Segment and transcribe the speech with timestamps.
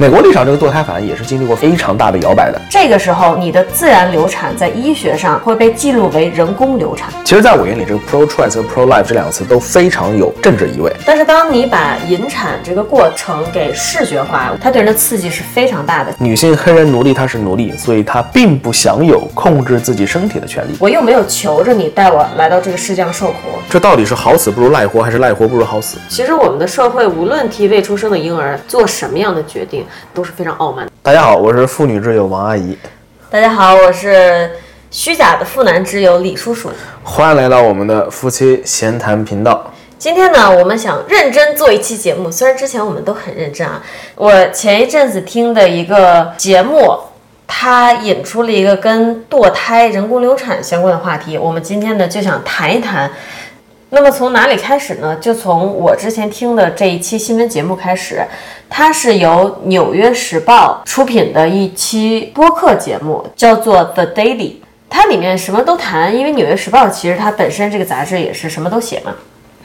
[0.00, 2.58] 美国立场这个堕胎法案也是经历过非常大的摇摆的。
[2.70, 7.10] 这个时候，你的自然流产在医学上会被记录为人工流产。
[7.22, 10.90] 其实，在我眼里，这个 pro-choice 和 pro-life 这两个词都非常有政治意味。
[11.04, 16.14] 但是，当你把引产这个过程给视觉化，它对人的刺激是非常大的。
[16.18, 20.74] 女性黑人奴隶，她是奴隶，所以她并不享有控制自己身体的权利。
[20.80, 23.36] 我又没有求着你带我来到这个世界上受苦。
[23.68, 25.98] 这到底是好死不如赖活，还是赖活不如好死？
[26.08, 30.92] 其实，我们的社会无论替未出生的婴儿做什么样的决定，都是非常傲慢的。
[31.02, 32.76] 大家好，我是妇女之友王阿姨。
[33.30, 34.50] 大家好，我是
[34.90, 36.70] 虚假的妇男之友李叔叔。
[37.02, 39.72] 欢迎来到我们的夫妻闲谈频道。
[39.98, 42.30] 今天呢，我们想认真做一期节目。
[42.30, 43.82] 虽然之前我们都很认真啊，
[44.16, 46.98] 我前一阵子听的一个节目，
[47.46, 51.36] 它引出了一个跟堕胎、人工流产相关的话题。
[51.36, 53.10] 我们今天呢，就想谈一谈。
[53.92, 55.16] 那么从哪里开始呢？
[55.16, 58.24] 就从我之前听的这一期新闻节目开始。
[58.68, 64.36] 它是由《纽约时报》出品的一期播客节目，叫做《The Daily》。
[64.88, 69.12] 它里面什么都谈，因为《纽约时报》其实它本身这个杂志也是什么都写嘛。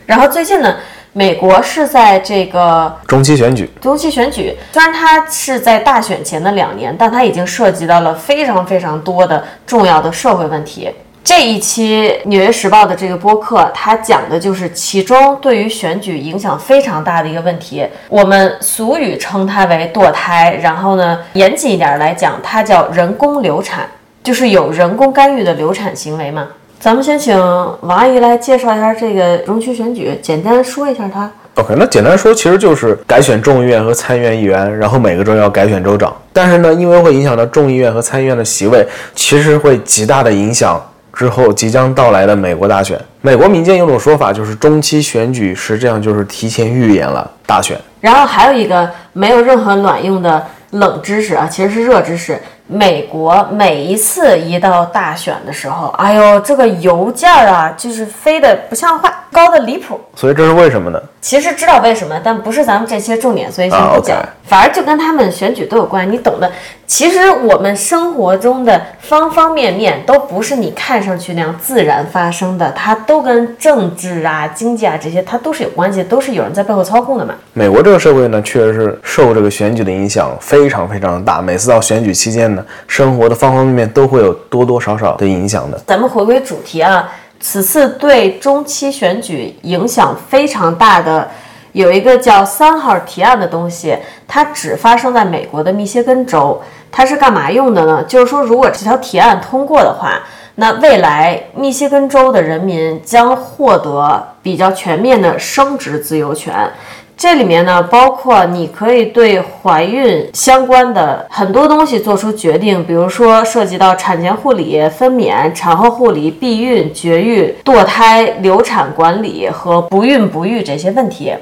[0.07, 0.75] 然后最近呢，
[1.13, 3.69] 美国是在这个中期选举。
[3.79, 10.89] 中期选举虽然它是在大选前的两年，但它已经涉及到了非常非常多的重要的社会问题。
[11.25, 17.83] 这一期《纽约时报》的这个播客，它讲的就是其中对于选举影响非常大的一个问题。
[18.09, 23.89] 我们俗语称它为堕胎，然后呢，严谨一点来讲，它叫人工流产，
[24.23, 26.47] 就是有人工干预的流产行为嘛。
[26.79, 27.35] 咱们先请
[27.81, 31.27] 王阿姨来介绍一下这个中区选举，简单说一下它。
[31.55, 36.15] OK，那简单说，其实就是改选众议院和参议院议员，然后每个州要改选州长。
[36.31, 40.79] 但是呢，因为会影响到众议院和参议院的席位，其实会极大的影响。
[41.15, 47.79] 之后即将到来的美国大选，美国民间有种说法，就是中期选举实际上就是提前预演了大选。
[48.01, 52.37] 然后还有一个没有任何卵用的冷知识啊，其实是热知识。
[52.67, 59.99] 美国每一次一到大选的时候，哎呦，这个油价啊，就是飞得不像话，高的离谱。
[60.15, 60.99] 所以这是为什么呢？
[61.21, 64.17] 其实知道为什么，但不是咱们这些重点，所以先不讲。
[64.43, 66.51] 反而就跟他们选举都有关，你懂的。
[66.85, 77.33] 其实我们生活中的方方面面都不是你看上去那样自然发生的，它都跟政治啊、经济啊这些，它都是有关系，都是有人在背后操控的嘛。
[77.53, 81.41] 美国这个社会呢，确实是受这个选举的影响非常非常的大。
[81.41, 82.54] 每次到选举期间呢，
[82.87, 85.81] 生活的方方面面都会有多多少少的影响的。
[85.87, 91.27] 咱们回归主题啊，此次对中期选举影响非常大的。
[91.73, 96.61] 有一个叫三号提案的东西，它只发生在美国的密歇根州。
[96.89, 98.01] 它是干嘛用的呢？
[98.07, 100.21] 就是说，如果这条提案通过的话，
[100.55, 106.71] 那未来密歇根州的人民将获得比较全面的生殖自由权。
[107.17, 121.33] 这里面呢，包括你可以对怀孕相关的很多东西做出决定，比如说涉及到产前护理、分娩、产后护理、避孕、绝育、堕胎、流产管理和不孕不育这些问题。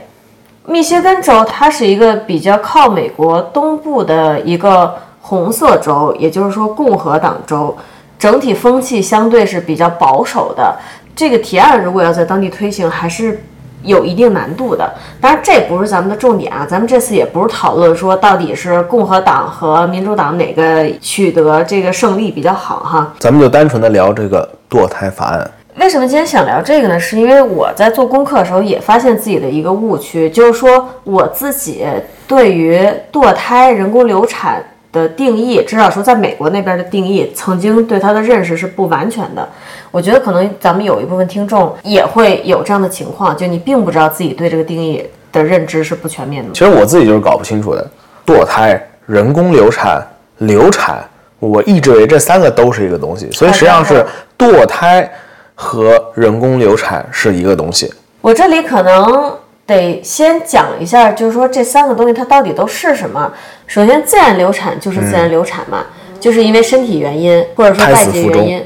[0.65, 7.75] 密歇根州它是一个比较靠美国东部的一个红色州，也就是说共和党州，
[8.19, 10.77] 整体风气相对是比较保守的。
[11.15, 13.43] 这个提案如果要在当地推行，还是
[13.83, 14.91] 有一定难度的。
[15.21, 23.13] 当然，这不是咱们的重点啊，咱们这次也不是讨论说到底是共和党和民主党哪个取得这个胜利比较好哈。
[23.19, 25.51] 咱们就单纯的聊这个堕胎法案。
[25.77, 26.99] 为什么今天想聊这个呢？
[26.99, 31.83] 是因为我在做功课的时候也发现自己的一个误区，就是说我自己
[32.27, 32.79] 对于
[33.11, 39.45] 堕胎、人工流产的定义，至少说在美国那边的定义，曾经对它的认识是不完全的。
[39.91, 46.53] 我觉得可能咱们有一部分听众也会有这样的情况，就你并不知道自己对这个定义的认知是不全面的。
[46.53, 47.85] 其实我自己就是搞不清楚的，
[48.25, 50.01] 堕胎、人工流产、
[50.37, 51.03] 流产，
[51.39, 54.05] 我一直以为这三个都是一个东西，所以实际上是
[54.37, 55.11] 堕胎。
[55.55, 57.93] 和人工流产是一个东西。
[58.21, 63.31] 我这里可能得先讲一下，就是说这三个东西它到底都是什么。
[63.65, 65.85] 首先，自然流产就是自然流产嘛，
[66.19, 68.65] 就是因为身体原因或者说外界原因，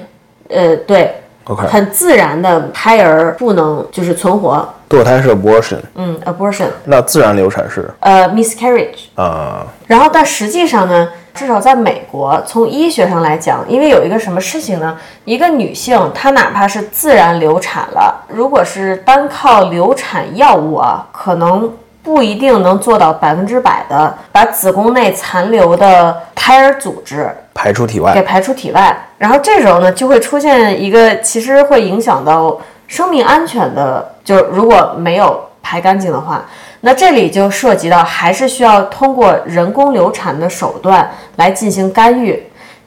[0.50, 1.14] 呃，对
[1.46, 4.68] ，OK，很自然的胎儿不能就是存活。
[4.90, 6.68] 堕胎是 abortion，嗯，abortion。
[6.86, 9.66] 那自然流产是呃 miscarriage 啊。
[9.86, 11.10] 然后但实际上呢？
[11.38, 14.98] 至少在美国，从医学上来讲，因为有一个什么事情呢？
[15.24, 28.98] 一个女性她哪怕是自然流产了，如果是单靠流产药物啊，可能不一定能做到百分之百的把子宫内残留的胎儿组织排出体外，给排出体外。
[29.20, 36.46] 然后这时候呢，就会出现一个其实会影响到生命安全的，就如果没有排干净的话。
[36.82, 42.42] 那这里就涉及到还是需要通过人工流产的手段来进行干预。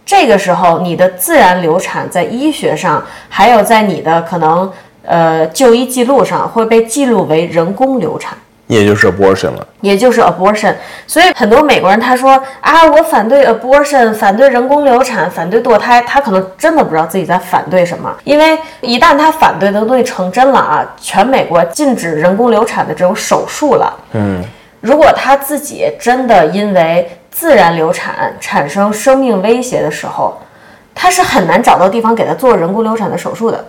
[0.06, 4.72] 这个时候，你的自然流产在医学上，还有在你的可能
[5.04, 8.38] 呃就医记录上会被记录为人工流产。
[8.70, 10.72] 也就是 abortion 了，也就是 abortion，
[11.04, 24.40] 所以很多美国人他说啊，我反对 abortion，反对人工流产，反对堕胎，他可能真的不知道自己在反对什么，因为一旦他反对的东西成真了啊，全美国禁止人工流产的这种手术了，嗯，
[24.80, 30.40] 如果他自己真的因为自然流产产生生命威胁的时候，
[30.94, 33.64] 他是很难找到地方给他做人工流产的手术的，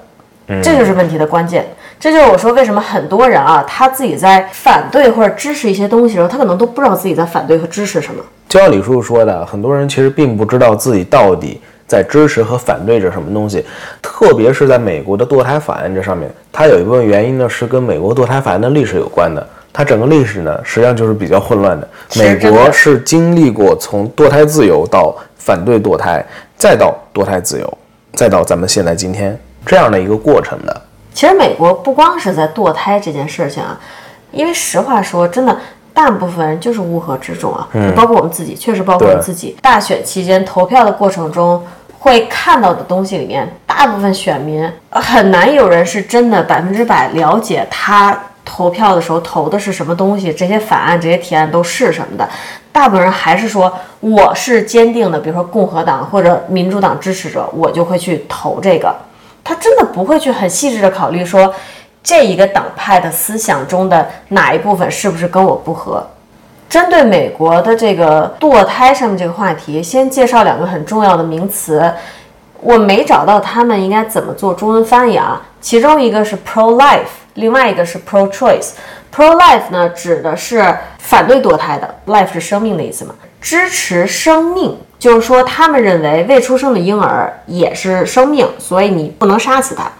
[0.62, 1.65] 这就是问题的关键。
[2.01, 8.24] 这就是我说为什么很多人啊，他自己在反对或者支持一些东西的时候，他可能都不知道自己在反对和支持什么。
[8.50, 13.63] 就像李叔叔说的，很多人其实并不知道自己到底在支持和反对着什么东西，
[14.01, 19.47] 特别是在美国的堕胎法案这上面，它有一部分原因呢是跟美国堕胎法案的历史有关的。
[19.71, 21.88] 它整个历史呢，实际上就是比较混乱的。
[22.18, 26.25] 美国是经历过从堕胎自由到反对堕胎，
[26.57, 27.77] 再到堕胎自由，
[28.13, 30.81] 再到咱们现在今天这样的一个过程的。
[31.13, 33.80] 其实美国不光是在堕胎这件事情啊，
[34.31, 35.58] 因为实话说，真的。
[35.94, 39.58] 大部分人就是乌合之众啊，包括我们自己，确实包括我们自己。
[39.62, 41.62] 大选期间投票的过程中，
[42.00, 52.28] 会看到的东西里面，大部分选民呃很难有人是真的百分之百了解他投票的时候投的是什么东西，这些法案、这些提案都是什么的。
[52.72, 58.96] 大部分人还是说我是坚定的，比如说共和党或者民主党支持者，我就会去投这个。
[59.51, 61.53] 他真的不会去很细致的考虑说
[62.01, 66.07] 这一个党派的思想中的哪一部分是不是跟我不合。
[66.69, 71.94] 针对美国的这个堕胎上面这个话题，先介绍两个很重要的名词。
[72.62, 75.42] 我没找到他们应该怎么做中文翻译啊？
[75.59, 78.69] 其中一个是 pro life，另外一个是 pro choice。
[79.13, 80.63] pro life 呢，指的是
[80.97, 89.92] 反对堕胎的，life 是生命的意思嘛，支持生命，就是说他们认为未出生的婴儿也是生命，所以你不能杀死他。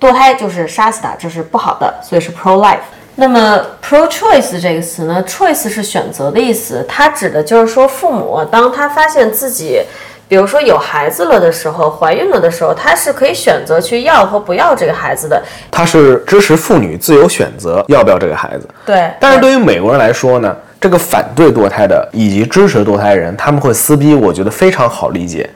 [0.00, 2.78] 堕胎就是杀死他，这是不好的，所以是 pro life。
[3.14, 9.80] 那么 pro choice 这个词呢，choice 是选择的意思，它指的就是说父母当他发现自己，
[10.28, 15.42] 比如说有孩子了的时候，怀孕了的时候，他是可以选择去要和不要这个孩子的。
[15.68, 18.68] 它是支持妇女自由选择要不要这个孩子。
[18.86, 25.48] 对，但是对于美国人来说呢，这个反对堕胎的以及支持堕胎人，他们会撕逼，我觉得非常好理解，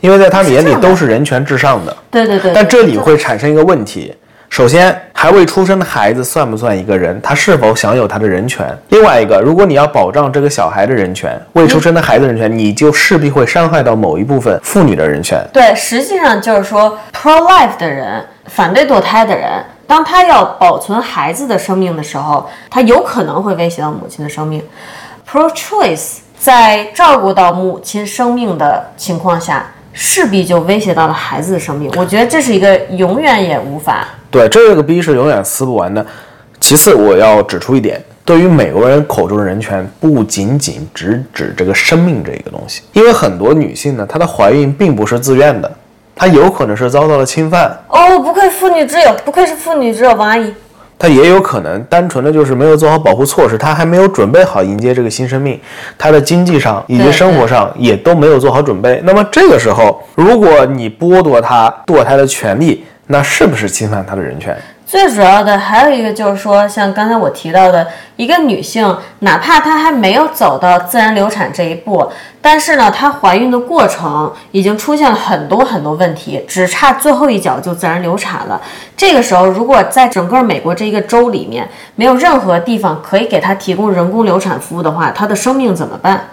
[0.00, 1.96] 因为在他们眼里都是人权至上的。
[2.10, 2.52] 对对对。
[2.54, 4.14] 但这里会产生一个问题：
[4.48, 7.20] 首先，还未出生的孩子算不算一个人？
[7.22, 8.66] 他是否享有他的人权？
[8.88, 15.38] 另外一个，如果你要保障这个小孩的人权，未出生的孩子人权，你就势必会伤害到某一部分妇女的人权。
[15.52, 19.48] 对，实际上就是说，pro life 的人，反对堕胎的人，
[19.92, 24.62] 当他要保存孩子的生命的时候，他有可能会威胁到母亲的生命。
[25.30, 31.92] pro choice 在照顾到母亲生命的情况下，势必就威胁到了孩子的生命。
[31.94, 34.08] 我觉得这是一个永远也无法。
[34.30, 36.06] 对，这个逼是永远撕不完的。
[36.58, 45.70] 其次，我要指出一点，对于美国人口中的人权，不仅仅只指这个生命这一个东西，因为很多女性呢，她的怀孕并不是自愿的，
[46.14, 50.54] 她有可能是遭到了侵犯，哦，不愧妇女之友，不愧是妇女之友，王阿姨。
[50.98, 55.60] 她也有可能单纯的就是没有做好保护措施，她还没有准备好迎接这个新生命，
[55.98, 59.00] 她的经济上以及生活上也都没有做好准备。
[59.02, 64.56] 那么这个时候，如果你剥夺她堕胎的权利，那是不是侵犯她的人权？
[64.92, 78.60] 最主要的还有一个就是说，像刚才我提到的，一个女性，哪怕她还没有走到自然流产这一步，但是呢，她怀孕的过程已经出现了很多很多问题，只差最后一脚就自然流产了。
[78.94, 86.26] 这个时候，如果在整个美国这一个州里面没有任何地方可以给她提供人工流产服务的话，她的生命怎么办？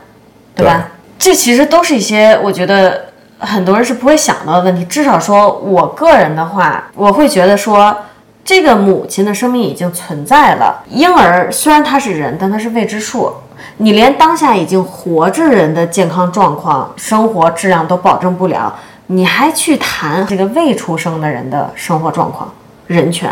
[0.53, 0.89] 对吧？
[1.17, 3.05] 这其实都是一些我觉得
[3.39, 4.83] 很多人是不会想到的问题。
[4.83, 7.95] 至少说我个人的话，我会觉得说，
[8.43, 10.83] 这个母亲的生命已经存在了。
[10.89, 13.31] 婴儿虽然他是人，但他是未知数。
[13.77, 18.73] 你连当下已经活着人的健康状况、生活质量都保证不了，
[19.07, 22.51] 你还去谈这个未出生的人的生活状况、
[22.87, 23.29] 人权？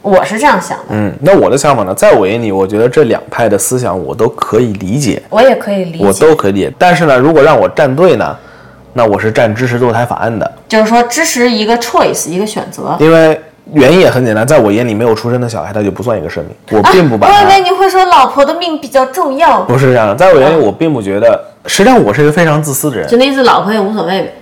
[0.00, 6.72] 我是这样想的，嗯，那我的想法呢，在我眼里，我觉得这两派的思想我都可以理解，我也可以理解我，都可以理解。
[6.76, 8.36] 但是呢，如果让我站队呢，
[8.94, 12.96] 那我是站支持堕胎法案的，就是说支持一个 choice，一个选择。
[12.98, 13.40] 因为
[13.72, 17.46] 原因也很简单，在我眼里，没有出生的小孩他就不算一个生命，我并不把我以。
[17.46, 21.40] 为你会说老婆的命比较重要，不是这样的，在我眼里，我并不觉得。
[21.64, 23.06] 实际上，我是一个非常自私的人。
[23.06, 24.34] 就那意思，老婆也无所谓呗。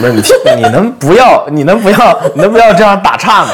[0.00, 0.20] 不是你，
[0.56, 3.50] 你能不要，你能不要，你能不要这样打岔吗？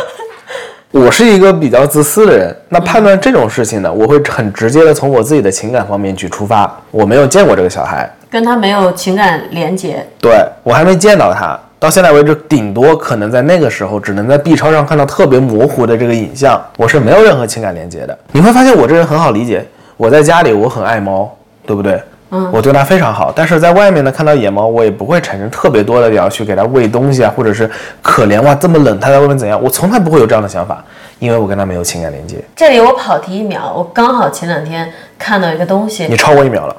[0.91, 6.75] 我是一个比较自私的人，那判断这种事情呢，我会很直接的从我自己的情感方面去出发。
[6.91, 18.17] 我没有见过这个小孩，跟他没有情感连接，对我还没见到他，到现在为止，顶多可能在那个时候只能在 B 超上看到特别模糊的这个影像，我是没有任何情感连接的。
[18.33, 21.35] 你会发现我这人很好理解，我在家里我很爱猫，
[21.65, 21.99] 对不对？
[22.33, 27.69] 嗯，我对它非常好，但是在外面呢看到野猫，我也不会产生特别多的要去给它喂东西啊，或者是
[28.03, 29.59] 可怜哇这么冷，它在外面怎样？
[29.61, 30.85] 我从来不会有这样的想法，
[31.19, 32.37] 因为我跟它没有情感连接。
[32.55, 36.77] 这里我跑题一秒，我刚好前两天看到一个东西，你超过一秒了，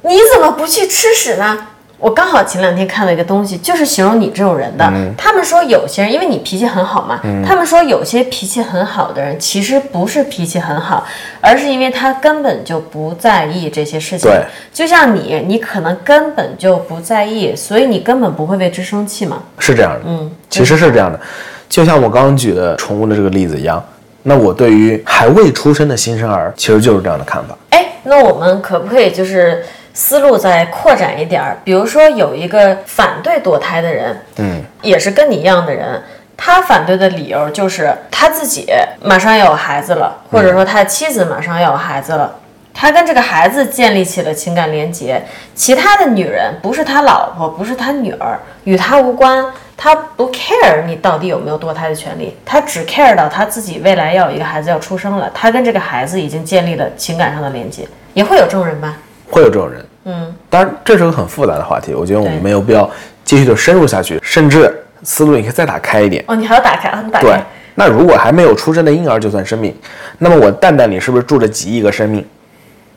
[0.00, 1.68] 你怎么不去吃屎呢？
[2.02, 4.92] 我刚好前两天看了一个东西，就是形容你这种人的。
[5.16, 11.06] 他们说有些人，因为你脾气很好嘛，他们说有些脾气很好的人，其实不是脾气很好，
[11.40, 14.28] 而是因为他根本就不在意这些事情。
[14.28, 14.42] 对，
[14.72, 19.40] 就像你，你可能根本就不在意，所以你根本不会为之生气嘛。
[19.60, 21.20] 是这样的，嗯，其实是这样的，
[21.68, 23.80] 就像我刚刚举的宠物的这个例子一样，
[24.24, 27.56] 那我对于还未出生的新生儿，其实就是这样的看法。
[27.70, 29.64] 哎，那我们可不可以就是
[29.94, 31.58] 思路再扩展一点儿？
[31.64, 36.02] 比如说有一个反对堕胎的人，嗯，也是跟你一样的人，
[36.36, 38.66] 他反对的理由就是他自己
[39.02, 42.36] 马上要有孩子了，或者说他的妻子马上要有孩子了。
[42.74, 45.22] 他跟这个孩子建立起了情感连结，
[45.54, 49.44] 其他的女人不是他老婆，不是他女儿，与他无关。
[49.76, 58.96] 他不 care 你到底有没有堕胎的权利，他只 care 到他自己未来要有一个孩子要出生了，他跟这个孩子已经建立了情感上的连接，也会有这种人吧？
[59.32, 62.88] 会有这种人，嗯，当然这是个很复杂的话题，我觉得我们没有必要
[63.24, 64.70] 继续的深入下去，甚至
[65.02, 66.22] 思路你可以再打开一点。
[66.28, 67.42] 哦，你还要打开，啊，你打对开。，
[67.76, 69.74] 那如果还没有出生的婴儿就算生命，
[70.18, 72.22] 那么我蛋蛋里是不是住着几亿个生命？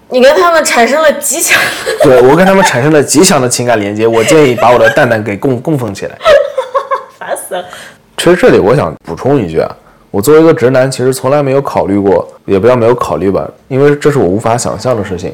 [0.09, 1.57] 你跟他们产生了极强，
[2.03, 6.15] 对我跟他们产生了极强的情感连接，我建议把我的蛋蛋给供 供奉起来。
[7.17, 7.63] 烦死了。
[8.17, 9.73] 其实这里我想补充一句啊，
[10.11, 15.33] 我作为一个直男，其实从来没有考虑过，也不要没有考虑吧，因为这是我无法想象的事情。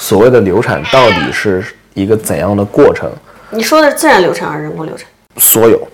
[0.00, 3.08] 所谓的流产到底是一个怎样的过程？
[3.50, 5.06] 你说的是自然流产还是人工流产？
[5.36, 5.86] 所有，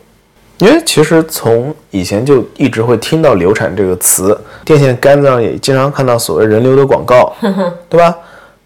[0.59, 7.35] 因为其实从以前就一直会听到流产这个词，电线杆子上也经常看到所谓人流的广告，
[7.91, 8.15] 对吧？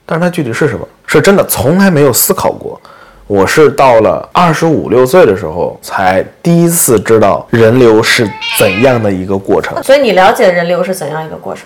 [0.05, 0.87] 但是它具体是什么？
[1.07, 2.79] 是真的从来没有思考过。
[3.27, 8.29] 我是到了二十五六岁的时候，才第一次知道人流是
[8.59, 11.65] 怎样的一个过程，所以你了解人流是怎样一个过程？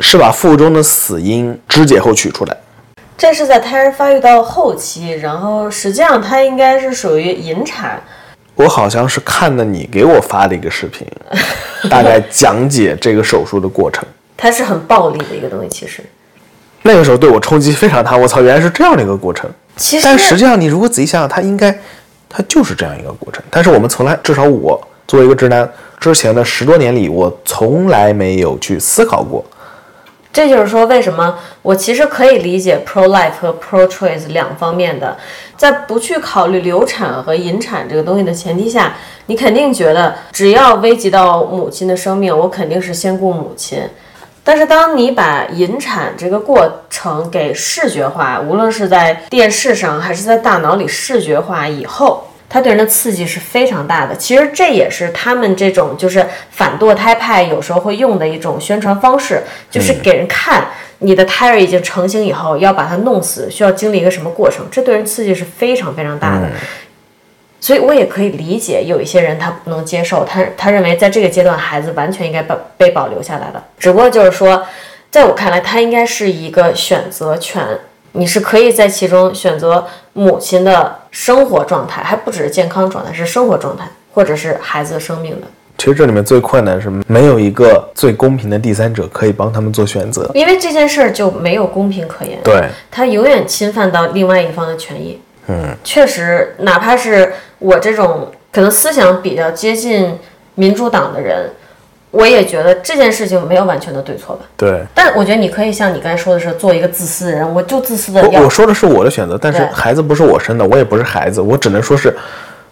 [0.00, 2.56] 是把腹中的死婴肢解后取出来。
[3.18, 8.00] 这是在胎儿发育到后期，然后实际上它应该是属于引产。
[8.54, 11.04] 我好像是看的你给我发的一个视频，
[11.90, 14.04] 大概讲解这个手术的过程。
[14.36, 16.00] 它是很暴力的一个东西，其实，
[16.82, 19.50] 那个时候对我冲击非常大，我操，原来是这样的一个过程。
[19.76, 21.76] 其实，但实际上，你如果仔细想想，它应该，
[22.28, 23.42] 它就是这样一个过程。
[23.50, 29.44] 但是我们从来，至少我作为一个直男，之前的十多年里，我从来没有去思考过。
[30.32, 35.16] 这就是说，为什么我其实可以理解 pro life 和 pro choice 两方面的，
[35.56, 38.94] 在不去考虑流产和引产这个东西的前提下，
[39.26, 43.82] 你肯定觉得只要危及到母亲的生命，我肯定是先顾母亲。
[44.44, 54.16] 但是当你把引产这个过程给视觉化，无论是在电视上还是在大脑里视觉化以后，它对人的刺激是非常大的。
[54.16, 60.66] 其实这也是他们这种就是反堕胎派有时候会用的一种宣传方式，就是给人看
[61.00, 66.48] 你的胎儿已经成型以后要把它弄死，需要经历一个什么过程，这对人刺激是非常非常大的。
[67.60, 73.62] 所以我也可以理解有一些人他不能接受，他他认为在这个阶段孩子完全应该被被保留下来的。
[73.78, 74.64] 只不过就是说，
[75.10, 77.66] 在我看来，它应该是一个选择权，
[78.12, 79.84] 你是可以在其中选择
[80.18, 85.46] 母亲的生活状态，还不只是健康状态，是生活状态，或者是孩子的生命的。
[85.78, 90.28] 其实这里面最困难是没有一个最公平的第三者可以帮他们做选择。
[90.34, 95.20] 因为这件事儿就没有公平可言，对，它永远侵犯到另外一方的权益。
[95.46, 100.18] 嗯，确实，哪怕是我这种可能思想比较接近
[100.56, 101.48] 民主党的人，
[102.18, 104.44] 我也觉得这件事情没有完全的对错吧。
[104.56, 112.12] 对，但我觉得你可以像你刚才说的是，做一个自私的人，我就自私的我说的是我的选择，但是孩子不是我生的，我也不是孩子，我只能说是，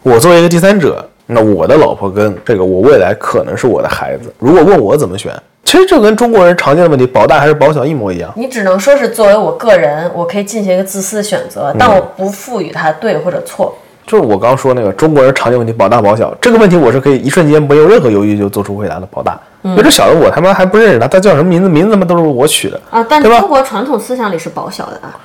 [0.03, 4.35] 我作为一个第三者，那我的老婆跟这个我未来可能是我的孩子。
[4.41, 8.33] 如果问我怎么选，其实就跟中国人常见的问题保大还是保小一模一样。
[8.35, 13.76] 你只能说是作为我个人，我可以进行一个自私的选择，但我不赋予它对或者错。
[14.07, 19.39] 就是我刚说那个中国人常见问题保大保小这个问题，我是可以一瞬间没有任何犹豫就做出回答的保大。
[19.63, 22.81] 因为这小的我他妈还不认识他，他叫什么名字，名字他妈都是我取的。
[22.89, 25.19] 啊，但中国传统思想里是保小的啊。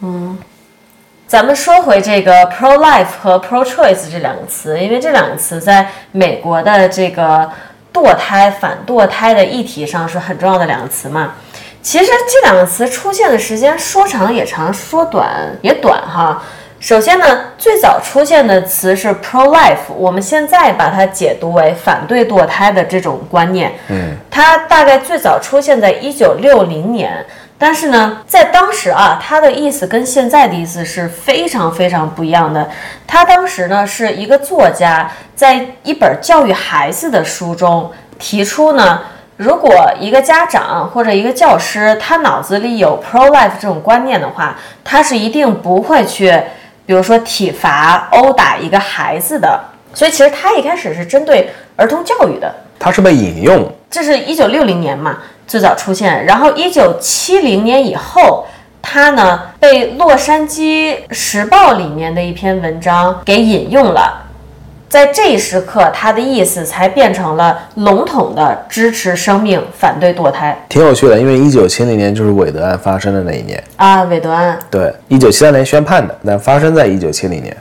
[0.00, 0.38] 嗯，
[1.26, 7.46] 咱们说回这个 pro life 和 pro choice 这两个词，因为这两个词在美国的这个
[7.92, 11.34] 堕胎、反堕胎的议题上是很重要的两个词嘛。
[11.82, 16.42] 其实这两个词出现的时间说长也长，说短也短哈。
[16.84, 23.72] 首先呢，最早出现的词是 pro-life，我们现在把它解读为反对堕胎的这种观念。
[23.88, 27.24] 嗯，它大概最早出现在一九六零年，
[27.56, 32.68] 但是呢，在当时啊，它的意思跟现在的意思是非常非常不一样的。
[33.06, 39.00] 他当时呢是一个作家，在一本教育孩子的书中提出呢，
[39.38, 46.38] 如果一个家长或者一个教师，他脑子里有 pro-life 这种观念的话，他是一定不会去。
[46.86, 49.58] 比如说体罚、殴打一个孩子的，
[49.92, 52.54] 所以其实他一开始是针对儿童教育的。
[52.78, 58.46] 它是被引用，这是一九六零年嘛最早出现，然后一九七零年以后，
[58.82, 64.23] 他呢被《洛杉矶时报》里面的一篇文章给引用了。
[64.94, 71.18] 在这一时刻，他的意思才变成了笼统的支持生命、反对堕胎挺有趣的。
[71.18, 74.04] 因为一九七零年就是韦德案发生的那一年，啊。
[74.04, 77.56] 韦德案，对，一九七三年宣判的，但发生在一九七零年。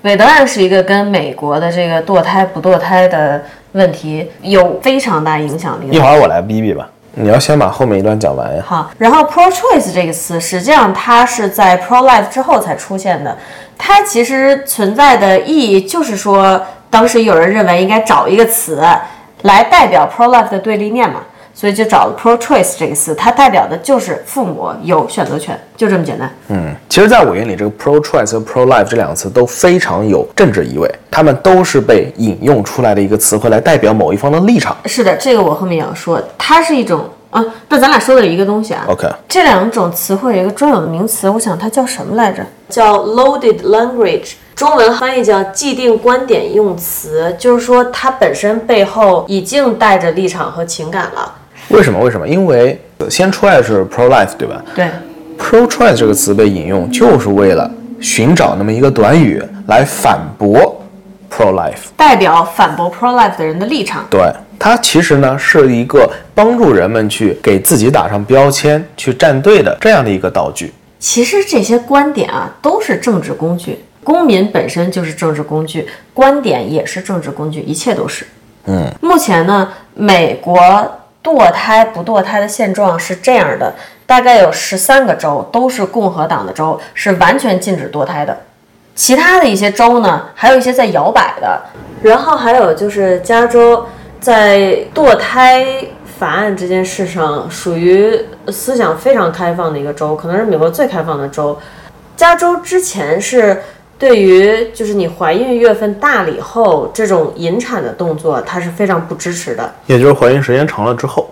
[0.00, 3.42] 韦德案是一个跟美国的这个堕胎不堕胎的
[3.72, 8.62] 问题有非常大影响力的一会儿我来逼逼吧，你要先把后面一段讲完呀。
[8.66, 13.36] 好，然后 pro-choice 这个词，实际上它是在 pro-life 之后才出现的。
[13.76, 16.60] 它其实存在的意义就是说，
[16.90, 18.80] 当时有人认为应该找一个词
[19.42, 21.20] 来代表 pro-life 的对立面嘛，
[21.58, 26.32] 所以就找了 pro-choice 这个词，它代表的就是父母有选择权，就这么简单。
[26.50, 34.76] 嗯，其实，在我眼里，这个 pro-choice 和 pro-life 这两个词都非常有政治意味，它们都是被引用出来的一个词汇来代表某一方的立场。
[34.84, 38.84] 是的，这个我后面也要说，它是一种啊，那咱俩说的是一个东西啊。
[38.86, 42.46] OK，这两种词汇有一个专有的名词，我想它叫什么来着？
[42.68, 51.34] 叫 loaded language，中文翻译叫既定观点用词，就是说它本身背后已经带着立场和情感了。
[51.68, 51.98] 为什么？
[52.00, 52.26] 为什么？
[52.26, 54.88] 因为先出来的是 pro-life，对吧对
[55.38, 57.70] ，？pro-choice 这个词被引用，就是为了
[58.00, 60.80] 寻找那么一个短语来反驳
[61.30, 61.88] pro-life。
[61.96, 64.06] 代表反驳 pro-life 的人的立场。
[64.10, 70.72] 对，它其实呢是一个帮助人们去给自己打上标签、去站队的这样的一个道具。
[70.98, 73.78] 其实这些观点啊，都是政治工具。
[74.02, 78.26] 公民本身就是政治工具，观点也是政治工具，一切都是。
[78.64, 80.58] 嗯，目前呢，美国
[81.28, 83.74] 堕胎不堕胎的现状是这样的：
[84.06, 88.34] 大概有十三个州都是共和党的州，是完全禁止堕胎的。
[88.94, 91.60] 其他的一些州呢，还有一些在摇摆的。
[92.00, 93.84] 然后还有就是加州
[94.18, 95.66] 在堕胎
[96.18, 101.58] 法案这件事上，属于思想非常开放的一个州，可能是美国最开放的州。
[102.16, 103.62] 加州之前是
[103.98, 109.74] 对于就是你怀孕月份大了以后这种引产的动作，它是非常不支持的。
[109.86, 111.30] 也就是怀孕时间长了之后，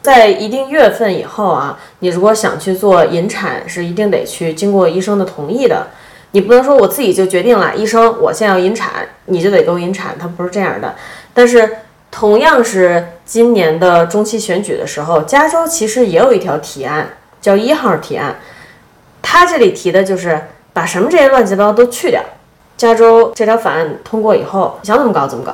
[0.00, 5.88] 在一定月份以后啊，你如果想去做引产，是一定得去经过医生的同意的。
[6.32, 10.94] 你不能说我自己就决定了，医生我现在要引产，你就得给我引产，它不是这样的。
[11.34, 11.68] 但是
[12.10, 18.36] 同样是今年的中期选举的时候，加州其实也有一条提案，叫一号提案。
[19.22, 20.40] 它这里提的就是
[20.76, 22.22] 把什么这些乱七八糟都去掉。
[22.76, 25.50] 加州这条法案通过以后，想怎么搞怎么搞。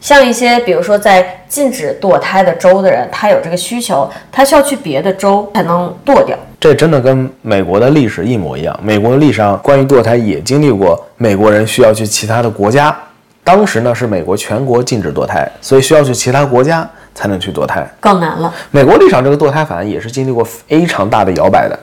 [0.00, 6.38] 像一些比如说在禁止堕胎的州的人，他有这个需求，他需要去别的州才能堕掉。
[6.60, 8.78] 这真的跟美国的历史一模一样。
[8.80, 12.96] 美国的历史上关于堕胎也经历过，美国人需要去其他的国家。
[13.42, 17.84] 当时呢是美国全国禁止堕胎，所以需要去其他国家才能去堕胎。
[17.98, 18.54] 更难了。
[18.70, 21.76] 美国历史上这个堕胎法案也是经历过非常大的摇摆的。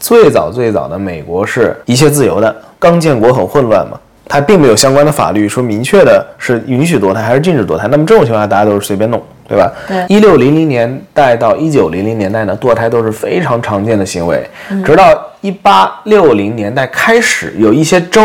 [0.00, 7.86] 最早最早的美国是一切自由的，刚建国很混乱嘛，它并没有相关的法律说明确的是允许堕胎还是禁止堕胎。
[7.88, 9.70] 那么这种情况下，大家都是随便弄，对吧？
[9.86, 14.48] 对一六零零年代到一九零零年代呢，堕胎都是非常常见的行为，
[14.84, 15.04] 直到
[15.42, 18.22] 一八六零年代开始，有一些州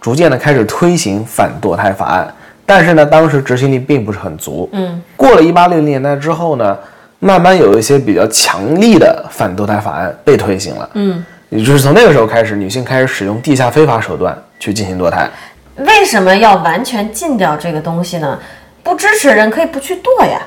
[0.00, 2.32] 逐渐的开始推行反堕胎法案，
[2.64, 4.68] 但是呢，当时执行力并不是很足。
[4.72, 6.78] 嗯，过了一八六零年代之后呢，
[7.24, 10.90] 慢慢有一些比较强力的反堕胎法案被推行了。
[10.94, 15.30] 嗯，也就是从那个时候开始，女性开始使用地下非法手段去进行堕胎。
[15.76, 18.36] 为什么要完全禁掉这个东西呢？
[18.82, 20.42] 不支持的人可以不去堕呀，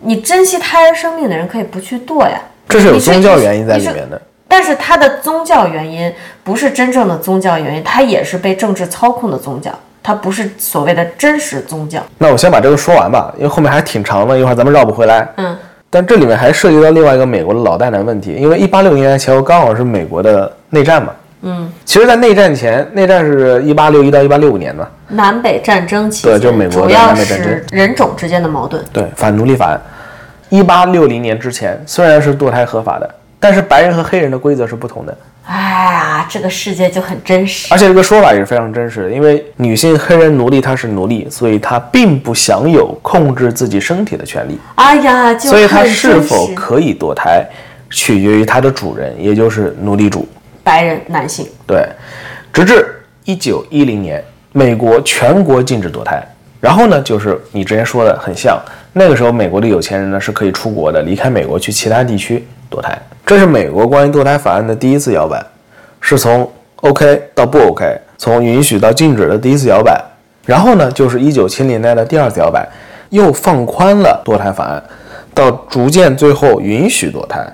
[0.00, 2.40] 你珍惜胎儿生命的人可以不去堕呀。
[2.68, 4.20] 这是有宗教原因在里面的。
[4.48, 6.12] 但是它的宗教原因
[6.42, 9.70] 不是真正的宗教原因，它也是被政治操控的宗教，
[10.02, 12.02] 它不是所谓的真实宗教。
[12.18, 15.28] 那我先把这个说完吧，因为后面还挺长的，一会儿咱们绕不回来。
[15.36, 15.56] 嗯，
[15.88, 28.82] 但这里面还涉及到另外一个美国的老大难问题，因为一八六零年前后刚好是美国的内战嘛，嗯，其实，在内战前，内战是一八六一到一八六五年嘛，南北战争期间，对就是美国的南北战争是人种之间的矛盾。
[28.92, 29.80] 对，反奴隶法案。
[30.48, 33.10] 一八六零年之前，虽然是堕胎合法的，
[33.46, 37.68] 但是白人和黑人的规则是不同的，哎呀，这个世界就很真实。
[37.70, 47.46] 而且这个说法也是非常真实的，因为女性黑人奴隶她是奴隶，所以她并不享有控制自己身体的权利，哎呀，就所以她是否可以堕胎，
[47.88, 50.26] 取决于她的主人，也就是奴隶主。
[50.64, 51.46] 白人男性？
[51.68, 51.86] 对，
[52.52, 56.20] 直至一九一零年，美国全国禁止堕胎。
[56.58, 58.60] 然后呢，就是你之前说的很像，
[58.92, 62.96] 那个时候美国的有钱人呢是可以出国的，离开美国去其他地区堕胎。
[63.24, 65.44] 这是美国关于堕胎法案的第一次摇摆，
[66.00, 70.00] 是从 OK 到不 OK，从允许到禁止的第一次摇摆。
[70.44, 72.68] 然后呢，就是一九七零年代的第二次摇摆，
[73.10, 74.82] 又放宽了堕胎法案，
[75.34, 77.44] 到逐渐最后允许堕胎。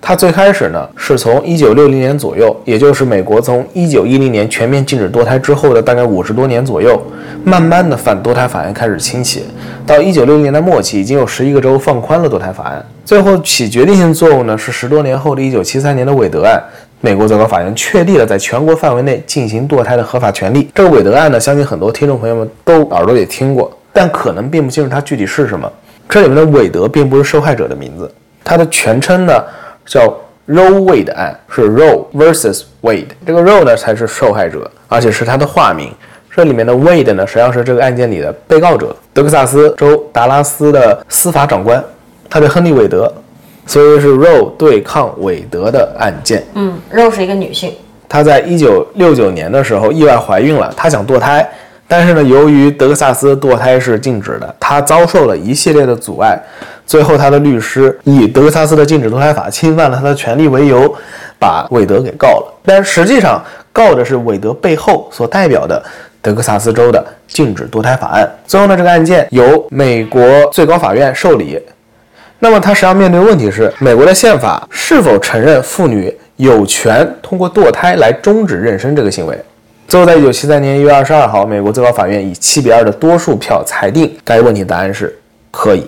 [0.00, 7.00] 它最开始呢，是从一九六零年左右，也就是美国从一九一零年全面禁止堕胎之后的大概五十多年左右，
[7.44, 9.44] 慢慢的反堕胎法案开始兴起。
[9.86, 12.84] 到一九六零年代末期，已经有十一个州放宽了堕胎法案。
[13.04, 16.60] 最后起决定性作用呢，是十多年后的一九七三年的韦德案。
[17.02, 20.68] 美国最高法院确立了在全国范围内进行堕胎的合法权利。
[20.74, 25.70] 这个韦德案呢，相信很多听众朋友们都耳朵里听过，但可能并不清楚它具体是什么。
[26.08, 28.12] 这里面的韦德并不是受害者的名字，
[28.44, 29.42] 它的全称呢
[29.86, 30.06] 叫
[30.48, 33.06] Roe Wade 案，是 Roe versus Wade。
[33.26, 35.92] 这个 Roe 呢才是受害者，而且是他的化名。
[36.32, 41.84] 这里面的 Wade 呢，实际上是这个案件里的被告者，德克萨斯州达拉斯的司法长官，
[42.28, 43.12] 他叫亨利·韦德，
[43.66, 46.44] 所以是 Roe 对抗韦德的案件。
[46.54, 47.74] 嗯，，Roe 是一个女性。
[48.08, 51.48] 她在一九六九年的时候意外怀孕了，她想堕胎，
[51.86, 56.40] 但是呢，由于德克萨斯堕胎是禁止的，她遭受了一系列的阻碍。
[56.90, 60.92] 最后，他的律师以德克萨斯的禁止堕胎法侵犯了他的权利为由，
[61.38, 62.52] 把韦德给告了。
[62.64, 63.40] 但实际上，
[63.72, 65.80] 告的是韦德背后所代表的
[66.20, 68.28] 德克萨斯州的禁止堕胎法案。
[68.44, 71.62] 最后呢，这个案件由美国最高法院受理。
[72.40, 79.38] 那么，他实际上面对的问题是，美国的宪法是否承认妇女有权通过堕胎来终止妊娠这个行为？
[79.86, 85.16] 最后，在一九七三年一月二十二号，美国最高法院以七比二的多数票裁定该问题答案是
[85.52, 85.86] 可以。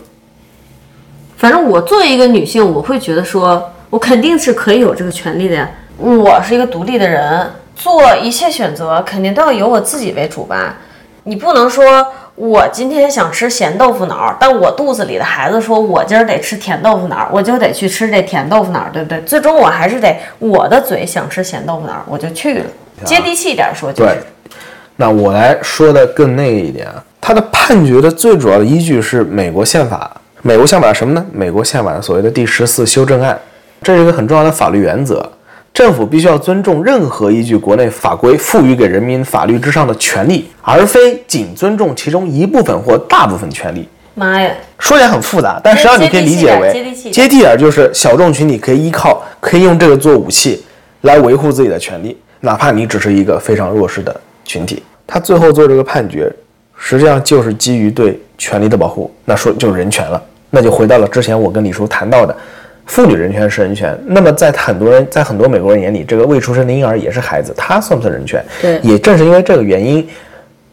[1.43, 5.69] 反正我作为一个女性，我会觉得说，我肯定是可以有这个权利的呀。
[5.99, 10.77] 我是一个独立的人，做一切选择肯定都要由我自己为主吧。
[11.25, 19.21] 你不能说我今天想吃咸豆腐脑，但我肚子里的孩子说我今儿得吃甜豆腐脑，我就得去吃这甜豆腐脑，对不对？
[19.23, 22.65] 最终我还是得我的嘴想吃咸豆腐脑，我就去了。
[23.05, 24.55] 接地气一点说就是对，
[24.95, 30.09] 那我来说的更那个一点啊，他的判决的最主要的依据是美国宪法。
[30.45, 31.25] 美国宪法什么呢？
[31.33, 33.39] 美国宪法所谓的第十四修正案，
[33.81, 35.31] 这是一个很重要的法律原则。
[35.73, 43.89] 政府必须要尊重任何依据国内法规赋予给人民法律之上的权利，而非仅尊重其中一部分或大部分权利。
[44.17, 50.65] 妈呀，说起来很复杂，但实际上你可以理解为接地气接地点就是小众群体可以依靠，可以用这个做武器
[51.03, 54.83] 来维护自己的权利，哪怕你只是一个非常弱势的群体。
[55.07, 56.31] 他最后做这个判决，
[56.77, 60.23] 实际上就是基于对权利的保护，那说就是人权了，
[60.55, 62.37] 那就回到了之前我跟李叔谈到的。
[62.85, 68.45] 妇女人权是人权，那么在很多人，在很多美国人眼里，这个未出生的婴儿也是孩子，他算不算人权？
[68.61, 70.07] 对也正是因为这个原因，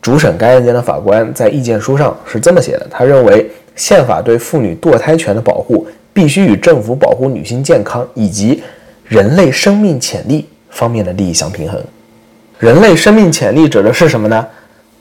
[0.02, 8.64] 主审该案件的法官在意见书上是这么写的：他认为宪法对妇女堕胎权的保护必须与政府保护女性健康以及
[9.06, 11.80] 人类生命潜力方面的利益相平衡。
[12.58, 14.46] 人类生命潜力指的是什么呢？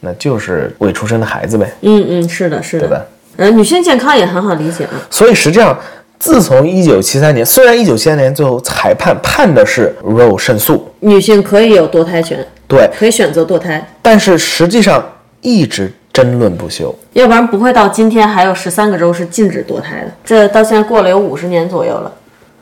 [0.00, 3.04] 那就是未出生的孩子呗，嗯嗯，是的，是的，对吧？
[3.38, 4.98] 呃，女性健康也很好理解啊。
[5.08, 5.78] 所以实际上，
[6.18, 15.00] 自从一九七三年，虽然一九七三年最后裁判判的是 Roe 胜诉，女性可以有堕胎权，对，可以选择堕胎，但是实际上
[15.40, 16.92] 一直争论不休。
[17.12, 20.12] 要不然不会到今天还有十三个州是禁止堕胎的。
[20.24, 22.12] 这到现在过了有五十年左右了。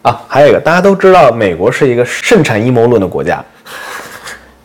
[0.02, 3.42] 啊，还有一个，大家都知道，美国是一个盛产阴谋论的国家。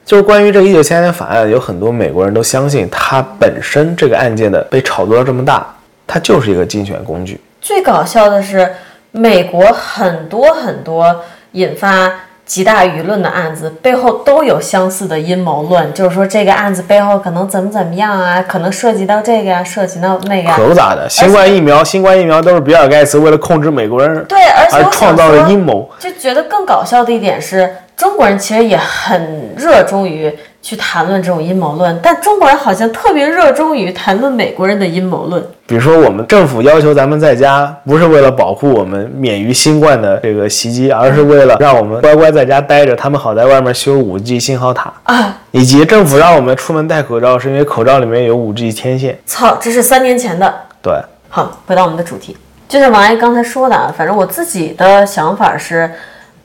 [0.05, 5.65] 就是关于这个一九七三年法案，有很多美国人都相信它本身这个案件的被炒作到这么大，
[6.11, 7.39] 它就是一个竞选工具。
[7.61, 8.69] 最搞笑的是，
[9.11, 11.21] 美国很多很多
[11.53, 12.11] 引发
[12.45, 20.55] 极大舆论的案子背后都有相似的阴谋论，就是说这个案子背后可能怎么怎么样啊，可能涉及到这个呀、涉及到那个呀。
[20.57, 25.89] 可不咋的，新冠疫苗，新冠疫苗都是比尔盖茨为了控制美国人对，而且创造想说的阴谋。
[25.97, 35.43] 就觉得更搞笑的一点是，中国人其实也很热衷于去谈论这种阴谋论，但中国人好像特别热衷于谈论美国人的阴谋论。
[35.65, 45.37] 比如说，我们政府要求咱们在家，不是为了保护我们免于新冠的这个袭击，而是为了让我们乖乖在家待着，他们好在外面修 5G 信号塔啊。
[45.51, 49.17] 以及政府让我们出门戴口罩，是因为口罩里面有 5G 天线。
[49.25, 50.53] 操，这是三年前的。
[50.81, 50.93] 对，
[51.29, 52.37] 好，回到我们的主题，
[52.69, 55.89] 就像王爷刚才说的啊，反正我自己的想法是。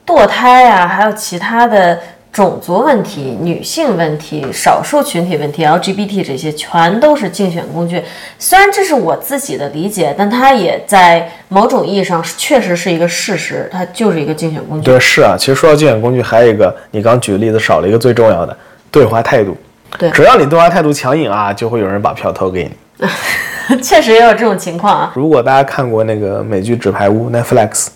[0.06, 1.98] 堕胎啊，还有其他的
[2.36, 8.02] 种族问题、女性问题、少数群体问题、LGBT 这些，全都是竞选工具。
[8.38, 14.84] 虽然这是我自己的理解，但它也在某种意义上确实是一个事实，它就是一个竞选工具。
[14.84, 15.34] 对，是啊。
[15.38, 18.54] 其实说到竞选工具，还有一个，你刚举的例子少了一个最重要的
[18.90, 19.56] 对话态度。
[19.96, 23.80] 对，只要你对话态度强硬啊，就会有人把票投给你。
[23.82, 25.12] 确实也有这种情况啊。
[25.16, 27.86] 如果大家看过那个美剧《纸牌屋》，Netflix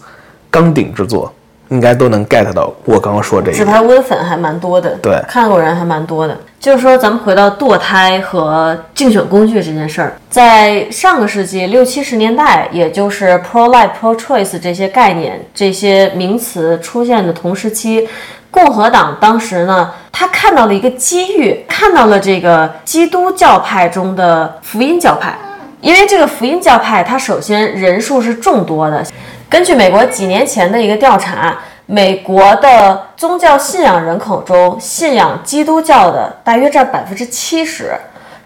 [0.50, 1.30] 钢鼎之作。
[1.70, 3.56] 应该都能 get 到我刚刚说这个。
[3.56, 6.36] 纸牌屋的粉还蛮多的，对，看过人还蛮多的。
[6.58, 18.06] 就是说，咱们回到堕胎和竞选工具这件事儿，在上个世纪六七十年代，也就是 pro life pro choice 这些概念、这些名词出现的同时期，
[18.50, 25.38] 共和党当时呢，他看到了一个机遇，看到了这个基督教派中的福音教派，
[25.80, 29.02] 因为这个福音教派它首先人数是众多的。
[29.50, 37.92] 根据美国几年前的一个调查，美国的宗教信仰人口中，信仰基督教的大约占百分之七十，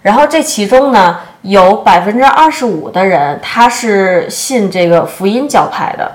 [0.01, 6.11] 然后这其中呢，有百分之二十五的人他是信这个福音教派的，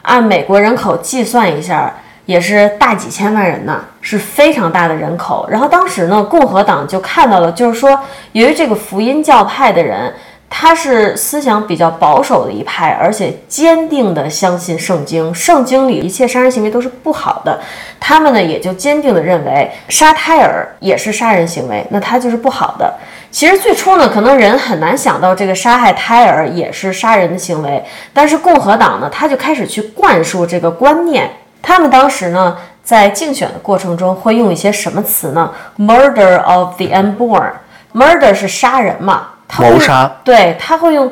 [0.00, 5.46] 按美国人口计算一下，也是大几千万人呢，是非常大的人口。
[5.50, 8.00] 然后当时呢，共和党就看到了，就是说，
[8.32, 10.10] 由于这个福音教派的人。
[10.54, 17.58] 他是思想比较保守的一派，而且坚定地相信圣经，圣经里一切杀人行为都是不好的。
[17.98, 22.94] 他们呢也就坚定地认为杀胎儿也是杀人行为，那他就是不好的。
[23.30, 31.30] 其实最初呢，可能人很难想到这个杀害胎儿也是杀人的行为，但是共和党呢，他就开始去灌输这个观念。
[31.62, 39.28] 他们当时呢，在竞选的过程中会用一些什么词呢？Murder of the unborn，murder 是杀人嘛？
[39.58, 41.10] 谋杀，对他会用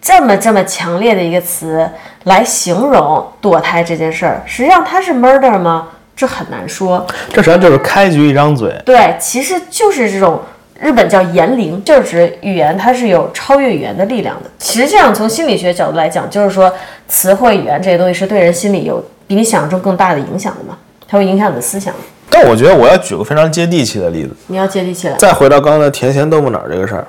[0.00, 1.88] 这么这么强烈的一个词
[2.24, 4.42] 来形容堕胎这件事儿。
[4.46, 5.88] 实际上它是 murder 吗？
[6.14, 7.06] 这很难说。
[7.30, 8.74] 这实际上就是开局一张嘴。
[8.84, 10.40] 对，其实就是这种
[10.78, 14.50] 日本叫言灵，就是指语言它是有超越语言的力量的。
[14.60, 16.72] 实际上从心理学角度来讲，就是说
[17.08, 20.76] 词汇语言这些东西是对人心理有比你想象中更大的影响的嘛，
[21.08, 21.94] 它会影响你的思想。
[22.28, 24.36] 但我觉得我要举个非常接地气的例子。
[24.46, 25.16] 你要接地气了。
[25.16, 27.06] 再回到刚才的甜咸豆腐脑这个事儿。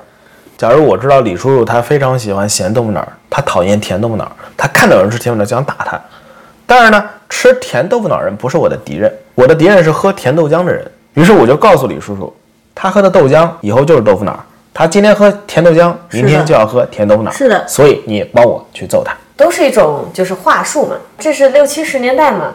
[0.62, 6.00] 假如我知道李叔叔他非常喜欢咸豆腐脑，他讨厌甜豆腐脑，他看到有人吃甜豆腐脑就想打他。
[6.64, 10.88] 但是呢，吃甜豆腐脑人不是我的敌人，我的敌人是喝甜豆浆的人。
[11.14, 12.32] 于是我就告诉李叔叔，
[12.76, 14.38] 他喝的豆浆以后就是豆腐脑，
[14.72, 17.32] 他今天喝甜豆浆，明天就要喝甜豆腐脑。
[17.32, 20.94] 是的，所以你帮我去揍他，都是一种就是话术嘛。
[21.18, 22.52] 这是六七十年代嘛，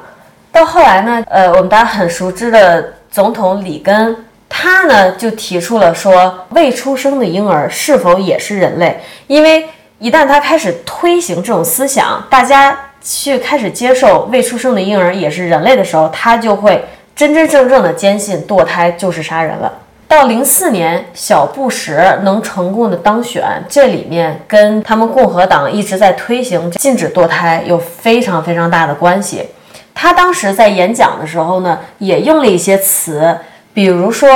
[0.50, 4.16] 到后来呢，呃，我们大家很熟知的总统里根。
[4.50, 9.00] 他呢就提出了说，未出生的婴儿是否也是人类？
[9.28, 9.68] 因为
[10.00, 16.84] 一旦他开始推行这种思想，大家去开始接受未出生的婴儿也是人类的时候，他就会
[17.16, 19.72] 真真正正的坚信堕胎就是杀人了。
[20.08, 29.48] 到零四年，小布什能成功的当选，这里面跟他们共和党一直在推行禁止堕胎有非常非常大的关系。
[29.94, 33.38] 他当时在演讲的时候呢，也用了一些词。
[33.78, 34.28] 比如说，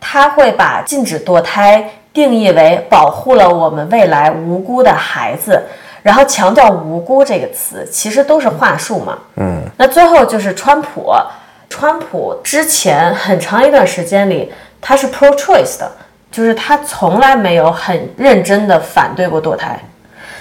[0.00, 5.62] 他会把禁止堕胎定义为保护了我们未来无辜的孩子，
[6.02, 9.18] 然后强调“无辜”这个词，其实都是话术嘛。
[9.34, 11.14] 嗯，那最后就是川普，
[11.68, 15.92] 川普之前很长一段时间里他是 pro-choice 的，
[16.32, 19.78] 就是他从来没有很认真的反对过堕胎，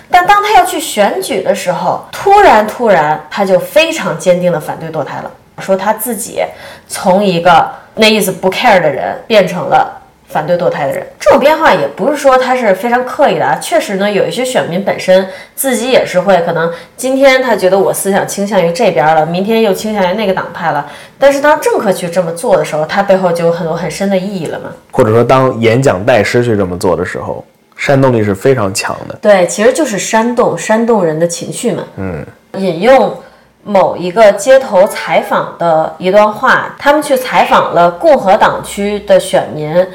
[0.10, 6.42] 但当他要去选举的时候，突然突然他就非常坚定的反对堕胎了，说他自己
[6.88, 7.70] 从一个。
[7.96, 13.58] 那意思不 care 的人变成了反对堕胎的人，这种变化也不是说他是非常刻意的啊。
[13.62, 20.86] 确实呢，有一些选民本身自己也是会可能今天他觉得我思想倾向于这边了，明天又倾向于那个党派了。
[21.18, 24.70] 但是当政客去这么做的时候，他背后就有很多很深的意义了嘛。
[24.92, 27.46] 或者说，当演讲代师去这么做的时候，
[27.78, 29.16] 煽动力是非常强的。
[29.22, 31.84] 对，其实就是煽动煽动人的情绪嘛。
[31.96, 32.26] 嗯，
[32.58, 33.16] 引用。
[33.68, 39.88] 某一个街头采访的一段话，他们去采访了共和党区的选民，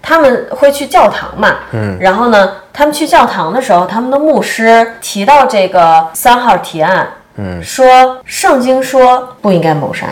[0.00, 1.56] 他们会去教堂嘛？
[1.72, 10.06] 嗯，然后呢，他们去教堂的时候，他们的牧师提到这个三号提案，嗯，说圣经说不应该谋杀。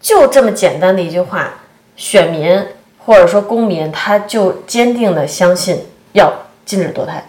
[0.00, 1.50] 就这么简单的一句话，
[1.94, 2.64] 选民
[3.04, 6.32] 或者说公民他就坚定的相信要
[6.64, 7.22] 禁止堕胎。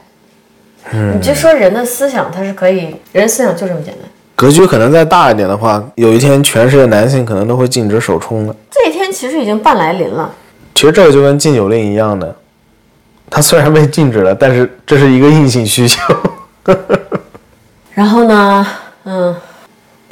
[0.91, 4.09] 嗯你就说人的思想，他是可以，人思想就这么简单。
[4.39, 8.55] 格局可能再大一点的话，有一天全世界男性可能都会禁止手冲了。
[8.71, 10.33] 这一天其实已经半来临了。
[10.73, 12.33] 其实这个就跟禁酒令一样的，
[13.29, 16.01] 它虽然被禁止了，但是这是一个硬性需求。
[17.93, 18.65] 然后呢，
[19.03, 19.35] 嗯，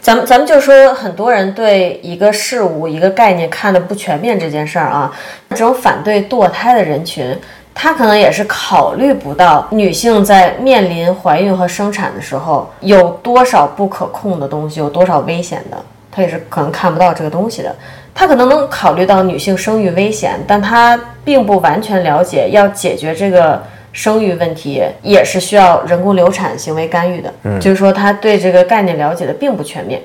[0.01, 5.09] 咱们咱们就说很多人对一个事物、一个概念看的不全面这件事儿啊，
[5.51, 7.33] 这种反对堕胎的人群。
[7.79, 15.77] 他可能也是考虑不到女性在面临怀孕和生产的时候有多少不可控的东西，有多少危险的，
[16.11, 17.75] 他也是可能看不到这个东西的。
[18.15, 23.61] 他可能能考虑到女性生育危险，但他并不完全了解，要解决这个
[23.93, 27.31] 生育问题也是需要人工流产行为干预的。
[27.43, 30.01] 嗯，就是说他对这个概念了解的并不全面。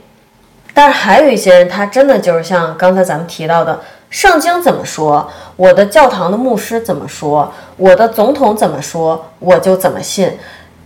[0.74, 3.80] 但是还有一些人，他真的就是像刚才咱们提到的。
[4.12, 5.26] 圣经怎么说？
[5.56, 7.50] 我的教堂的牧师怎么说？
[7.78, 9.30] 我的总统怎么说？
[9.38, 10.38] 我就怎么信。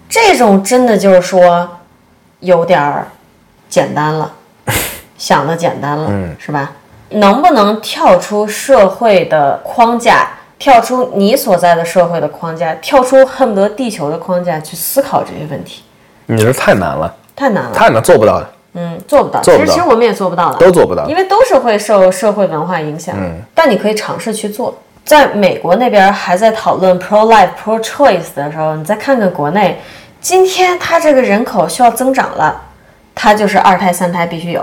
[0.09, 1.69] 这种真的就是说，
[2.39, 3.09] 有点儿
[3.69, 4.33] 简单了，
[5.19, 6.09] 想的简单了，
[6.39, 6.71] 是吧？
[7.11, 15.83] 能不能跳出社会的框架，跳出你所在的社会的框架，跳出恨不得地球的框架去思考这些问题？
[16.27, 18.49] 你这太难了，太难了，太难，做不到的。
[18.77, 19.41] 嗯，做不到。
[19.41, 23.17] 其实，其实我们也做不到的，都做不到，因为都是会受社会文化影响。
[23.19, 24.77] 嗯，但你可以尝试去做。
[25.05, 29.81] 在美国那边还在讨论 pro life pro choice 的时候，你再看看国内，
[30.21, 32.61] 今天他这个人口需要增长了，
[33.15, 34.63] 他就是二胎三胎必须有；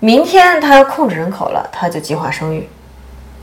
[0.00, 2.68] 明天他要控制人口了，他就计划生育。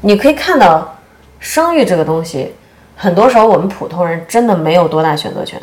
[0.01, 0.97] 你可以看到，
[1.39, 2.53] 生育这个东西，
[2.97, 5.61] 很多时候我们普通人真的没有多大选择权。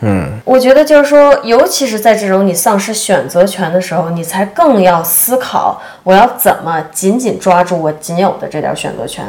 [0.00, 9.24] 嗯，我觉得就是说，尤其是在这种你丧失选择权的时候，你才更要思考，我要怎么紧紧抓住我仅有的这点选择权。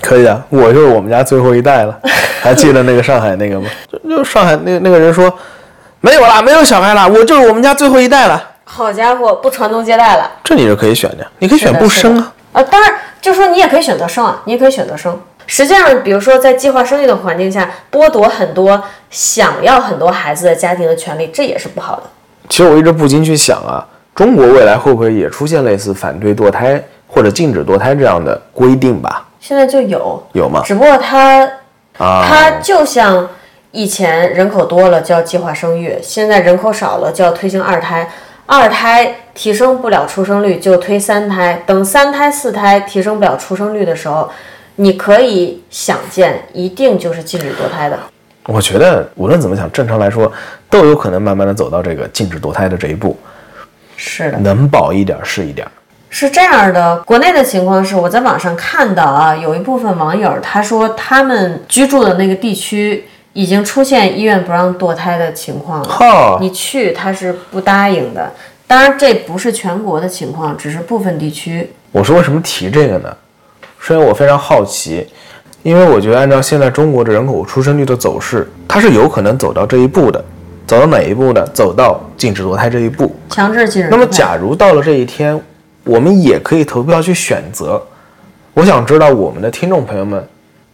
[0.00, 1.98] 可以啊，我就是我们家最后一代了。
[2.40, 3.68] 还记得那个上海那个吗？
[3.90, 5.30] 就就上海那那个人说，
[6.00, 8.42] 没有啦，没有小孩啦，我就是我们家最后一代了。
[8.64, 10.30] 好家伙，不传宗接代了。
[10.44, 12.32] 这你是可以选的，你可以选不生啊。
[12.52, 15.20] 啊，当然，就说你也可以选择生啊，你也可以选择生。
[15.50, 22.02] 实际上，比如说在计划生育的环境下，剥夺很多想要很多孩子的家庭的权利，这也是不好的。
[22.50, 23.80] 其实我一直不禁去想啊，
[24.14, 29.26] 中国未来会不会也出现类似反对堕胎或者禁止堕胎这样的规定吧？
[29.40, 30.60] 现在就有，有吗？
[30.66, 31.46] 只不过它，
[31.96, 33.26] 啊，它就像
[33.70, 38.06] 以前人口多了就要计划生育，现在人口少了就要推行二胎，
[38.44, 44.30] 二胎提升不了出生率就推三胎，等三胎四胎提升不了出生率的时候。
[44.80, 47.98] 你可以想见，一定就是禁止堕胎的。
[48.46, 50.32] 我觉得无论怎么想，正常来说
[50.70, 53.18] 都有可能慢慢的走到这个禁止堕胎的这一步。
[53.96, 55.66] 是的，能保一点是一点。
[56.10, 66.38] 是这样的，国内的情况是，我在网上看到啊，有一部分网友他说他们居住的那个地区已经出现医院不让堕胎的情况了。
[66.40, 68.30] 你去他是不答应的。
[68.68, 71.68] 当然这不是全国的情况，只是部分地区。
[71.90, 73.16] 我说为什么提这个呢？
[73.88, 75.06] 首先，我非常好奇，
[75.62, 80.22] 因为我觉得按照现在中国的人口出生率的走势，它是有可能走到这一步的。
[80.66, 81.42] 走到哪一步呢？
[81.54, 83.88] 走到禁止堕胎这一步，强制禁止。
[83.90, 85.40] 那么，假如到了这一天，
[85.84, 87.82] 我们也可以投票去选择。
[88.52, 90.22] 我想知道我们的听众朋友们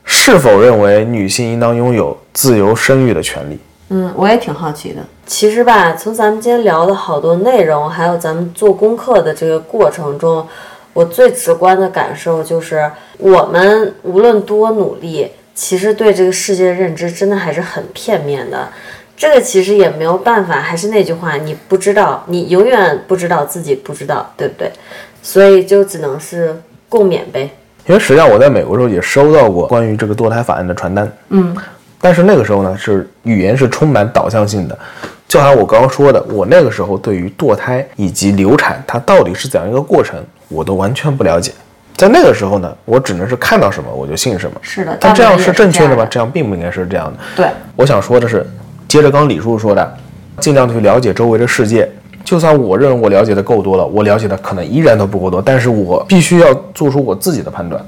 [0.02, 3.56] 是否认为女性应当拥有自由生育的权利？
[3.90, 4.96] 嗯，我也挺好奇的。
[5.24, 10.44] 其实吧，从咱们今天聊的好多内容，还有咱们做功课的这个过程中。
[10.94, 18.68] 我最直观的感受就是，我们无论多努力，其实对这个世界的认知真的还是很片面的。
[19.16, 24.70] 这个其实也没有办法，还是那句话，你不知道，你永远不知道自己不知道，对不对？
[25.22, 26.56] 所以就只能是
[26.88, 27.50] 共勉呗。
[27.86, 31.56] 因为实际上我在美国时候也收到过关于这个堕胎法案的传单，嗯，
[32.00, 34.78] 但是那个时候呢，是语言是充满导向性的。
[35.34, 40.16] 就好像我刚刚说的，我那个时候对于堕胎以及流产，它到底是怎样一个过程，
[40.48, 41.50] 我都完全不了解。
[41.96, 44.56] 在那个时候呢，我只能是看到什么我就信什么。
[44.62, 46.06] 是的，但这样是正确的吗？
[46.08, 47.18] 这样并不应该是这样的。
[47.34, 48.48] 对，我想说的是，
[48.86, 49.96] 接着刚李叔说的，
[50.38, 51.90] 尽量去了解周围的世界。
[52.24, 57.84] 就算我认为我了解的够多了，我了解的可能依然都不够多，但是我必须要做出我自己的判断。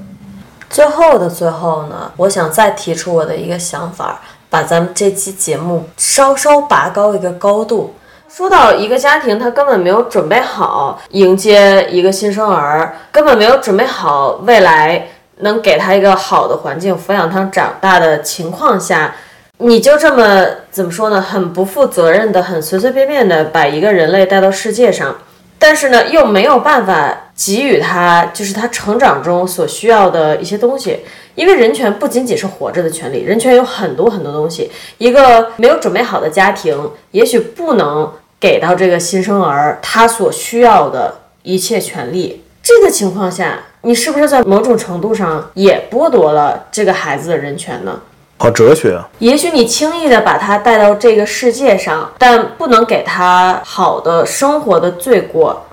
[0.69, 4.19] 最后的最后呢，我想再提出我的一个想法。
[4.57, 7.93] 把咱们这期节目稍稍拔高一个高度，
[8.27, 15.09] 说到一个家庭，他根本没有准备好迎接一个新生儿，根本没有准备好未来
[15.41, 19.13] 能给他一个好的环境抚养他长大的情况下，
[19.59, 21.21] 你就这么怎么说呢？
[21.21, 25.17] 很不负责任的，很随随便便的把一个人类带到世界上，
[25.59, 30.99] 但是呢，又没有办法给予他就是他成长中所需要的一些东西。
[31.35, 34.71] 因为人权不仅仅是活着的权利，人权有很多很多东西。
[34.97, 36.75] 一个没有准备好的家庭，
[37.11, 42.43] 也许不能给到这个新生儿他所需要的一切权利。
[42.63, 48.01] 这个情况下，你是不是在某种程度上也剥夺了这个孩子的人权呢？
[48.39, 49.07] 好哲学啊！
[49.19, 55.66] 也许你轻易的把他带到这个世界上，但不能给他好的生活的罪过，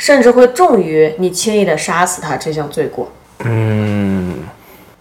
[0.00, 3.06] 甚至会重于你轻易的杀死他这项罪过。
[3.44, 4.38] 嗯，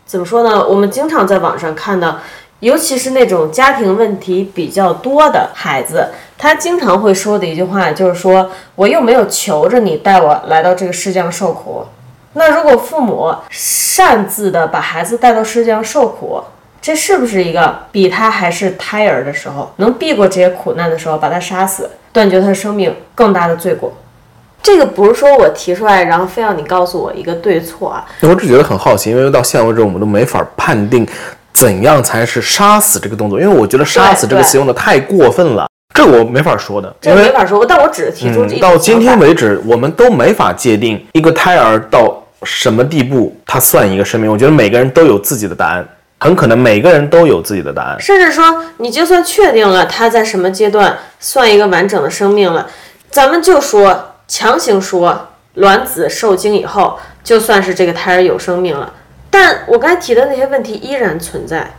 [0.06, 0.62] 怎么说呢？
[0.68, 2.20] 我们经常在网上看到，
[2.60, 11.86] 尤其是那种家庭问题比较多的孩子，他经常会说的一句话就是说：“我又没有求着你带我来到这个世界上受苦。”
[12.34, 16.44] 那如果父母擅自的把孩子带到世界上受苦，
[16.82, 23.94] 这是不是一个比他还是胎儿的时候，能避过这些苦难的时候，把他杀死，断绝他生命更大的罪过？
[24.62, 28.06] 这个不是说我提出来，然后非要你告诉我一个对错啊。
[28.22, 31.08] 我只觉得很好奇，因为到现在为止，我们都没法判定
[31.54, 36.94] 怎样才是杀死这个动作，因为我觉得杀死这个词用的太过分了，这我没法说的。
[37.02, 38.60] 这没法说，但我只是提出这、嗯。
[38.60, 44.32] 到今天为止，我们都没法界定一个胎儿到什么地步，他算一个生命。
[44.32, 45.88] 我觉得每个人都有自己的答案。
[46.22, 52.68] 很可能每个人都有自己的答案，甚至说，你就算确定了他在什么阶段算一个完整的生命了，
[53.10, 58.94] 咱们就说强行说卵子受精以后就算是这个胎儿有生命了。
[59.30, 61.70] 但我刚才提的那些问题依然存在，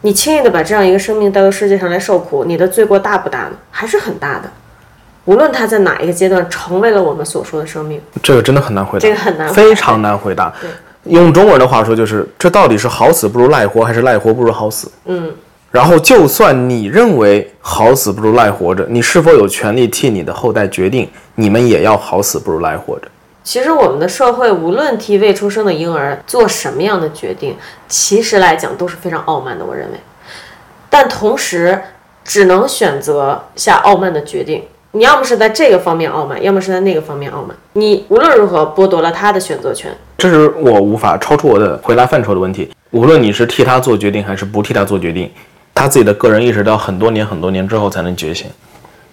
[0.00, 3.52] 你轻易的把这样一个生命带到世界上来受苦，你的罪过大不大呢？
[3.70, 4.50] 还是很大的。
[5.26, 10.52] 无论他在哪一个阶段成为了我们所说的生命，这个真的很难回答，这个很难，非常难回答。
[11.04, 14.90] 用中文的话说，就是这到底是好死不如赖活，还是赖活不如好死？
[15.04, 15.30] 嗯。
[15.70, 23.08] 然后，就算你认为好死不如赖活着，你是否有权利替你的后代决定，你们也要好死不如赖活着？
[23.44, 27.56] 其实，我们的社会无论替未出生的婴儿做什么样的决定，
[27.86, 29.64] 其实来讲都是非常傲慢的。
[29.64, 29.98] 我认为，
[30.88, 31.78] 但同时
[32.24, 34.62] 只能选择下傲慢的决定。
[34.92, 37.54] 你要么是在这个方面傲慢，要么是在那个方面傲慢。
[37.74, 42.70] 你无论如何剥夺了他的选择权，这是我无法超出我的回答范畴的问题。
[42.90, 45.30] 无论你是替他做决定，还是不替他做决定，
[45.78, 48.48] 他自己的个人意识到很多年、很多年之后才能觉醒，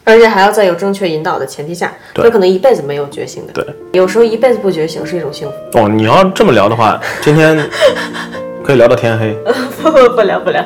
[0.04, 3.54] 而且还要在有正确引导的前提下，有可能一辈子没有觉醒的。
[3.54, 5.80] 对，有时候一辈子不觉醒是一种幸福。
[5.80, 7.56] 哦，你要这么聊的话，今天
[8.64, 9.38] 可以聊到天黑。
[9.82, 10.64] 不不不聊不聊。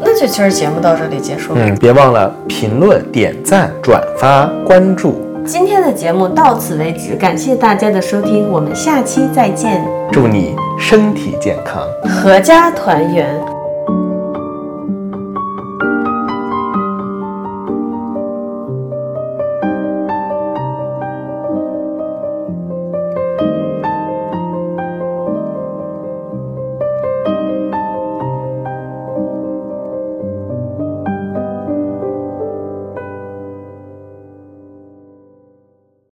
[0.00, 1.52] 那就今儿节目到这里结束。
[1.54, 5.24] 嗯，别忘了评论、点赞、转发、关注。
[5.44, 9.84] 今天的节目到此为止，感谢大家的收听，我们下期再见。
[10.12, 11.82] 祝你身体健康，
[12.24, 13.40] 阖家团圆。